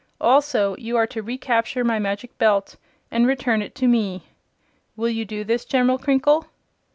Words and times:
Also 0.19 0.75
you 0.77 0.97
are 0.97 1.05
to 1.05 1.21
recapture 1.21 1.83
my 1.83 1.99
Magic 1.99 2.35
Belt 2.39 2.75
and 3.11 3.27
return 3.27 3.61
it 3.61 3.75
to 3.75 3.85
me. 3.87 4.29
Will 4.95 5.09
you 5.09 5.25
do 5.25 5.43
this, 5.43 5.63
General 5.63 5.99
Crinkle?" 5.99 6.47